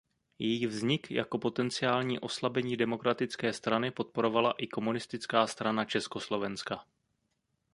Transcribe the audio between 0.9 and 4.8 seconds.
jako potenciální oslabení Demokratické strany podporovala i